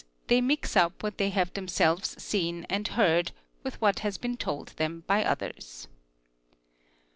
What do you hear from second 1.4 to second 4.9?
themselves seen and heard with what has been told